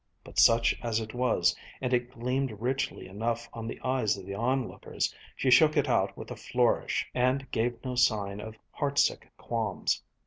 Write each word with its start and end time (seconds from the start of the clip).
But 0.23 0.39
such 0.39 0.75
as 0.81 0.99
it 0.99 1.13
was, 1.13 1.55
and 1.79 1.93
it 1.93 2.09
gleamed 2.11 2.59
richly 2.59 3.07
enough 3.07 3.47
on 3.53 3.67
the 3.67 3.79
eyes 3.83 4.17
of 4.17 4.25
the 4.25 4.33
onlookers, 4.33 5.13
she 5.35 5.51
shook 5.51 5.77
it 5.77 5.87
out 5.87 6.17
with 6.17 6.31
a 6.31 6.35
flourish 6.35 7.05
and 7.13 7.51
gave 7.51 7.77
no 7.85 7.93
sign 7.93 8.39
of 8.41 8.55
heartsick 8.71 9.27
qualms. 9.37 10.01